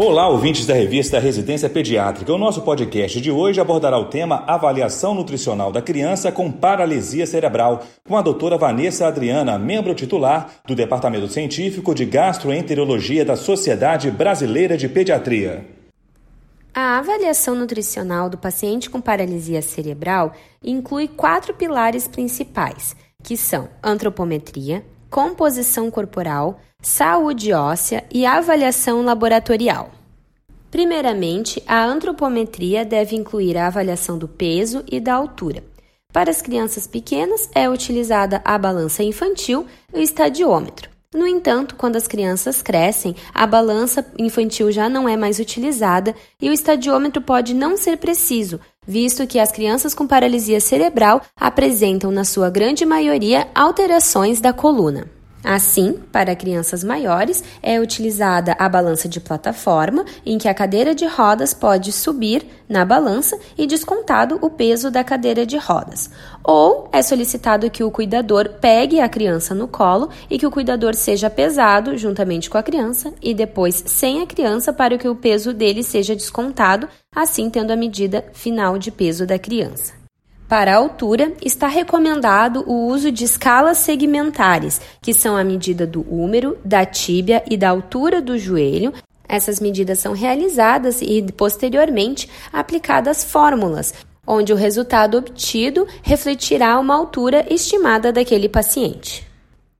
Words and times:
Olá, 0.00 0.28
ouvintes 0.28 0.64
da 0.64 0.74
revista 0.74 1.18
Residência 1.18 1.68
Pediátrica. 1.68 2.32
O 2.32 2.38
nosso 2.38 2.62
podcast 2.62 3.20
de 3.20 3.32
hoje 3.32 3.60
abordará 3.60 3.98
o 3.98 4.04
tema 4.04 4.44
Avaliação 4.46 5.12
Nutricional 5.12 5.72
da 5.72 5.82
Criança 5.82 6.30
com 6.30 6.52
Paralisia 6.52 7.26
Cerebral, 7.26 7.82
com 8.06 8.16
a 8.16 8.22
doutora 8.22 8.56
Vanessa 8.56 9.08
Adriana, 9.08 9.58
membro 9.58 9.92
titular 9.96 10.52
do 10.64 10.76
Departamento 10.76 11.26
Científico 11.26 11.96
de 11.96 12.04
Gastroenterologia 12.04 13.24
da 13.24 13.34
Sociedade 13.34 14.08
Brasileira 14.08 14.76
de 14.76 14.88
Pediatria. 14.88 15.66
A 16.72 16.98
avaliação 16.98 17.56
nutricional 17.56 18.30
do 18.30 18.38
paciente 18.38 18.88
com 18.88 19.00
paralisia 19.00 19.60
cerebral 19.60 20.32
inclui 20.62 21.08
quatro 21.08 21.52
pilares 21.54 22.06
principais, 22.06 22.94
que 23.20 23.36
são 23.36 23.68
antropometria, 23.82 24.84
composição 25.10 25.90
corporal, 25.90 26.60
saúde 26.80 27.52
óssea 27.52 28.04
e 28.12 28.24
avaliação 28.26 29.02
laboratorial. 29.02 29.90
Primeiramente, 30.70 31.62
a 31.66 31.82
antropometria 31.82 32.84
deve 32.84 33.16
incluir 33.16 33.56
a 33.56 33.66
avaliação 33.66 34.18
do 34.18 34.28
peso 34.28 34.84
e 34.90 35.00
da 35.00 35.14
altura. 35.14 35.64
Para 36.12 36.30
as 36.30 36.42
crianças 36.42 36.86
pequenas, 36.86 37.48
é 37.54 37.68
utilizada 37.68 38.40
a 38.44 38.58
balança 38.58 39.02
infantil 39.02 39.66
e 39.92 39.98
o 39.98 40.02
estadiômetro. 40.02 40.97
No 41.14 41.26
entanto, 41.26 41.74
quando 41.74 41.96
as 41.96 42.06
crianças 42.06 42.60
crescem, 42.60 43.16
a 43.32 43.46
balança 43.46 44.04
infantil 44.18 44.70
já 44.70 44.90
não 44.90 45.08
é 45.08 45.16
mais 45.16 45.38
utilizada 45.38 46.14
e 46.40 46.50
o 46.50 46.52
estadiômetro 46.52 47.22
pode 47.22 47.54
não 47.54 47.78
ser 47.78 47.96
preciso, 47.96 48.60
visto 48.86 49.26
que 49.26 49.38
as 49.38 49.50
crianças 49.50 49.94
com 49.94 50.06
paralisia 50.06 50.60
cerebral 50.60 51.22
apresentam, 51.34 52.10
na 52.10 52.24
sua 52.24 52.50
grande 52.50 52.84
maioria, 52.84 53.48
alterações 53.54 54.38
da 54.38 54.52
coluna. 54.52 55.17
Assim, 55.42 55.94
para 56.10 56.34
crianças 56.34 56.82
maiores, 56.82 57.44
é 57.62 57.80
utilizada 57.80 58.56
a 58.58 58.68
balança 58.68 59.08
de 59.08 59.20
plataforma, 59.20 60.04
em 60.26 60.36
que 60.36 60.48
a 60.48 60.54
cadeira 60.54 60.94
de 60.94 61.06
rodas 61.06 61.54
pode 61.54 61.92
subir 61.92 62.44
na 62.68 62.84
balança 62.84 63.38
e 63.56 63.66
descontado 63.66 64.38
o 64.42 64.50
peso 64.50 64.90
da 64.90 65.04
cadeira 65.04 65.46
de 65.46 65.56
rodas. 65.56 66.10
Ou 66.42 66.88
é 66.92 67.02
solicitado 67.02 67.70
que 67.70 67.84
o 67.84 67.90
cuidador 67.90 68.48
pegue 68.60 69.00
a 69.00 69.08
criança 69.08 69.54
no 69.54 69.68
colo 69.68 70.10
e 70.28 70.38
que 70.38 70.46
o 70.46 70.50
cuidador 70.50 70.94
seja 70.94 71.30
pesado 71.30 71.96
juntamente 71.96 72.50
com 72.50 72.58
a 72.58 72.62
criança 72.62 73.12
e 73.22 73.32
depois 73.32 73.84
sem 73.86 74.20
a 74.20 74.26
criança 74.26 74.72
para 74.72 74.98
que 74.98 75.08
o 75.08 75.14
peso 75.14 75.54
dele 75.54 75.82
seja 75.82 76.16
descontado, 76.16 76.88
assim 77.14 77.48
tendo 77.48 77.70
a 77.70 77.76
medida 77.76 78.24
final 78.32 78.76
de 78.76 78.90
peso 78.90 79.24
da 79.24 79.38
criança. 79.38 80.07
Para 80.48 80.72
a 80.72 80.76
altura, 80.76 81.34
está 81.44 81.68
recomendado 81.68 82.64
o 82.66 82.86
uso 82.86 83.12
de 83.12 83.22
escalas 83.22 83.76
segmentares, 83.78 84.80
que 85.02 85.12
são 85.12 85.36
a 85.36 85.44
medida 85.44 85.86
do 85.86 86.00
húmero, 86.00 86.56
da 86.64 86.86
tíbia 86.86 87.44
e 87.50 87.54
da 87.54 87.68
altura 87.68 88.22
do 88.22 88.38
joelho. 88.38 88.94
Essas 89.28 89.60
medidas 89.60 89.98
são 89.98 90.14
realizadas 90.14 91.02
e, 91.02 91.22
posteriormente, 91.36 92.30
aplicadas 92.50 93.24
fórmulas, 93.24 93.92
onde 94.26 94.50
o 94.50 94.56
resultado 94.56 95.18
obtido 95.18 95.86
refletirá 96.02 96.80
uma 96.80 96.96
altura 96.96 97.44
estimada 97.52 98.10
daquele 98.10 98.48
paciente. 98.48 99.28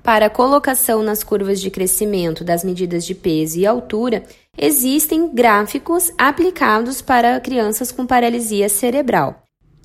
Para 0.00 0.26
a 0.26 0.30
colocação 0.30 1.02
nas 1.02 1.24
curvas 1.24 1.60
de 1.60 1.72
crescimento 1.72 2.44
das 2.44 2.62
medidas 2.62 3.04
de 3.04 3.16
peso 3.16 3.58
e 3.58 3.66
altura, 3.66 4.22
existem 4.56 5.28
gráficos 5.34 6.12
aplicados 6.16 7.02
para 7.02 7.40
crianças 7.40 7.90
com 7.90 8.06
paralisia 8.06 8.68
cerebral. 8.68 9.41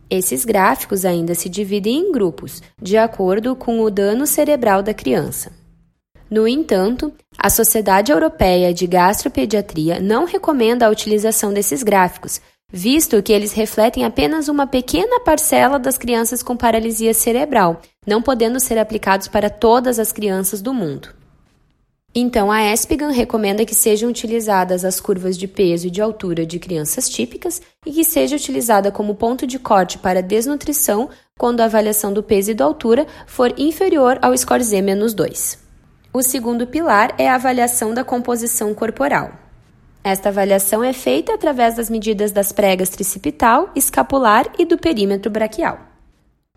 Esses 0.10 0.46
gráficos 0.46 1.04
ainda 1.04 1.36
se 1.36 1.50
dividem 1.50 1.98
em 1.98 2.12
grupos, 2.12 2.62
de 2.82 2.98
acordo 2.98 3.56
com 3.56 3.82
o 3.82 3.92
dano 3.92 4.26
cerebral 4.26 4.82
da 4.82 4.94
criança. 4.94 5.52
No 6.30 6.48
entanto, 6.48 7.12
a 7.38 7.50
Sociedade 7.50 8.12
Europeia 8.12 8.74
de 8.74 8.88
Gastropediatria 8.88 10.00
não 10.00 10.26
recomenda 10.26 10.86
a 10.86 10.90
utilização 10.90 11.54
desses 11.54 11.84
gráficos, 11.84 12.42
visto 12.72 13.22
que 13.24 13.32
eles 13.32 13.54
refletem 13.54 14.04
apenas 14.04 14.48
uma 14.48 14.68
pequena 14.68 15.22
parcela 15.22 15.80
das 15.80 15.98
crianças 15.98 16.44
com 16.44 16.56
paralisia 16.56 17.14
cerebral, 17.14 17.82
não 18.06 18.22
podendo 18.22 18.60
ser 18.60 18.78
aplicados 18.78 19.28
para 19.28 19.50
todas 19.50 20.00
as 20.00 20.12
crianças 20.12 20.62
do 20.62 20.74
mundo. 20.74 21.10
Então, 22.20 22.52
a 22.52 22.74
ESPGAN 22.74 23.12
recomenda 23.12 23.64
que 23.64 23.76
sejam 23.76 24.10
utilizadas 24.10 24.84
as 24.84 25.00
curvas 25.00 25.38
de 25.38 25.48
peso 25.48 25.86
e 25.86 25.92
de 25.92 26.02
altura 26.02 26.48
de 26.48 26.58
crianças 26.58 27.08
típicas 27.08 27.62
e 27.86 27.92
que 27.92 28.04
seja 28.04 28.36
utilizada 28.36 28.92
como 28.92 29.14
ponto 29.14 29.46
de 29.46 29.60
corte 29.60 30.00
para 30.00 30.20
desnutrição 30.20 31.12
quando 31.38 31.62
a 31.62 31.66
avaliação 31.66 32.12
do 32.12 32.24
peso 32.24 32.50
e 32.50 32.54
da 32.56 32.66
altura 32.66 33.06
for 33.28 33.54
inferior 33.56 34.18
ao 34.20 34.36
score 34.36 34.64
Z-2. 34.64 35.60
O 36.12 36.24
segundo 36.24 36.66
pilar 36.66 37.14
é 37.20 37.30
a 37.30 37.36
avaliação 37.36 37.94
da 37.94 38.04
composição 38.04 38.74
corporal. 38.74 39.34
Esta 40.04 40.30
avaliação 40.30 40.84
é 40.84 40.94
feita 40.94 41.36
através 41.36 41.76
das 41.76 41.88
medidas 41.88 42.32
das 42.32 42.52
pregas 42.52 42.90
tricipital, 42.90 43.70
escapular 43.76 44.48
e 44.58 44.66
do 44.66 44.80
perímetro 44.80 45.30
braquial. 45.30 45.97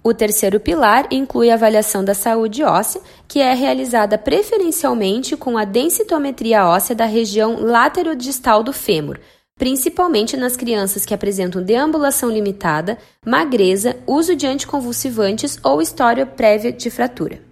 O 0.02 0.14
terceiro 0.14 0.58
pilar 0.58 1.06
inclui 1.10 1.50
a 1.50 1.54
avaliação 1.54 2.02
da 2.02 2.14
saúde 2.14 2.62
óssea, 2.62 3.02
que 3.28 3.38
é 3.38 3.52
realizada 3.52 4.16
preferencialmente 4.16 5.36
com 5.36 5.58
a 5.58 5.64
densitometria 5.66 6.66
óssea 6.66 6.96
da 6.96 7.04
região 7.04 7.60
laterodistal 7.60 8.62
do 8.62 8.72
fêmur, 8.72 9.18
principalmente 9.58 10.38
nas 10.38 10.56
crianças 10.56 11.04
que 11.04 11.12
apresentam 11.12 11.62
deambulação 11.62 12.30
limitada, 12.30 12.96
magreza, 13.26 13.96
uso 14.06 14.34
de 14.34 14.46
anticonvulsivantes 14.46 15.58
ou 15.62 15.82
história 15.82 16.24
prévia 16.24 16.72
de 16.72 16.88
fratura. 16.88 17.42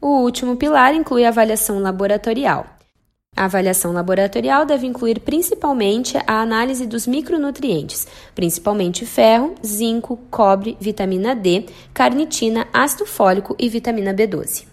O 0.00 0.18
último 0.22 0.56
pilar 0.56 0.92
inclui 0.94 1.24
a 1.24 1.28
avaliação 1.28 1.78
laboratorial. 1.78 2.66
A 3.34 3.46
avaliação 3.46 3.92
laboratorial 3.92 4.66
deve 4.66 4.86
incluir 4.86 5.20
principalmente 5.20 6.18
a 6.26 6.42
análise 6.42 6.86
dos 6.86 7.06
micronutrientes, 7.06 8.06
principalmente 8.34 9.06
ferro, 9.06 9.54
zinco, 9.64 10.18
cobre, 10.30 10.76
vitamina 10.78 11.34
D, 11.34 11.64
carnitina, 11.94 12.68
ácido 12.72 13.06
fólico 13.06 13.56
e 13.58 13.70
vitamina 13.70 14.12
B12. 14.12 14.66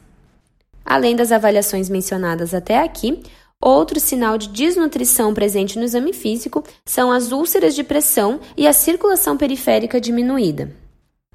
Além 0.84 1.16
das 1.16 1.32
avaliações 1.32 1.88
mencionadas 1.88 2.54
até 2.54 2.84
aqui, 2.84 3.24
outro 3.62 3.98
sinal 3.98 4.38
de 4.38 4.50
desnutrição 4.50 5.34
presente 5.34 5.78
no 5.78 5.86
exame 5.86 6.12
físico 6.12 6.62
são 6.86 7.12
as 7.12 7.32
úlceras 7.32 7.74
de 7.74 7.84
pressão 7.84 8.42
e 8.58 8.68
a 8.68 8.74
circulação 8.74 9.38
periférica 9.38 10.02
diminuída. 10.02 10.70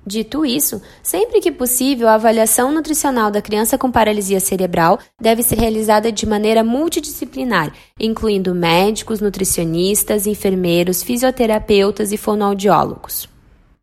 Dito 0.06 0.44
isso, 0.44 0.82
sempre 1.02 1.40
que 1.40 1.50
possível, 1.50 2.08
a 2.08 2.14
avaliação 2.14 2.70
nutricional 2.70 3.30
da 3.30 3.40
criança 3.40 3.78
com 3.78 3.90
paralisia 3.90 4.38
cerebral 4.38 4.98
deve 5.18 5.42
ser 5.42 5.58
realizada 5.58 6.12
de 6.12 6.26
maneira 6.26 6.62
multidisciplinar, 6.62 7.72
incluindo 7.98 8.54
médicos, 8.54 9.20
nutricionistas, 9.20 10.26
enfermeiros, 10.26 11.02
fisioterapeutas 11.02 12.12
e 12.12 12.18
fonoaudiólogos. 12.18 13.28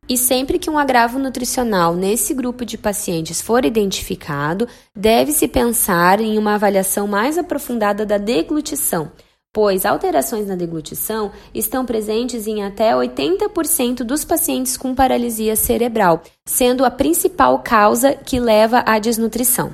E 0.07 0.15
sempre 0.15 0.59
que 0.59 0.69
um 0.69 0.77
agravo 0.77 1.17
nutricional 1.17 1.95
nesse 1.95 2.35
grupo 2.35 2.65
de 2.65 2.77
pacientes 2.77 3.41
for 3.41 3.65
identificado, 3.65 4.67
deve-se 4.95 5.47
pensar 5.47 6.19
em 6.19 6.37
uma 6.37 6.55
avaliação 6.55 7.07
mais 7.07 7.37
aprofundada 7.37 8.05
da 8.05 8.19
deglutição 8.19 9.11
pois 9.53 9.85
alterações 9.85 10.47
na 10.47 10.55
deglutição 10.55 11.31
estão 11.53 11.85
presentes 11.85 12.47
em 12.47 12.63
até 12.63 12.93
80% 12.93 14.03
dos 14.03 14.23
pacientes 14.23 14.77
com 14.77 14.95
paralisia 14.95 15.55
cerebral, 15.55 16.21
sendo 16.45 16.85
a 16.85 16.91
principal 16.91 17.59
causa 17.59 18.13
que 18.13 18.39
leva 18.39 18.83
à 18.85 18.97
desnutrição. 18.97 19.73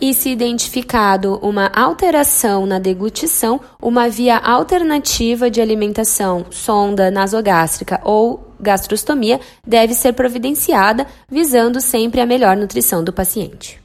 E 0.00 0.14
se 0.14 0.30
identificado 0.30 1.38
uma 1.42 1.66
alteração 1.74 2.64
na 2.64 2.78
deglutição, 2.78 3.60
uma 3.80 4.08
via 4.08 4.38
alternativa 4.38 5.50
de 5.50 5.60
alimentação, 5.60 6.46
sonda 6.50 7.10
nasogástrica 7.10 8.00
ou 8.02 8.52
gastrostomia, 8.58 9.38
deve 9.66 9.92
ser 9.92 10.14
providenciada, 10.14 11.06
visando 11.28 11.80
sempre 11.80 12.20
a 12.20 12.26
melhor 12.26 12.56
nutrição 12.56 13.04
do 13.04 13.12
paciente. 13.12 13.81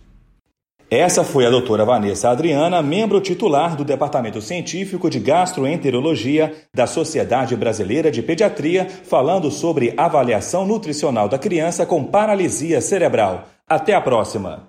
Essa 0.90 1.22
foi 1.22 1.46
a 1.46 1.50
doutora 1.50 1.84
Vanessa 1.84 2.30
Adriana, 2.30 2.82
membro 2.82 3.20
titular 3.20 3.76
do 3.76 3.84
Departamento 3.84 4.42
Científico 4.42 5.10
de 5.10 5.20
Gastroenterologia 5.20 6.56
da 6.74 6.88
Sociedade 6.88 7.58
Brasileira 7.58 8.10
de 8.10 8.24
Pediatria, 8.24 8.88
falando 9.04 9.52
sobre 9.52 9.94
avaliação 9.98 10.66
nutricional 10.66 11.28
da 11.28 11.38
criança 11.38 11.86
com 11.86 12.06
paralisia 12.06 12.80
cerebral. 12.80 13.50
Até 13.68 13.94
a 13.94 14.00
próxima! 14.00 14.66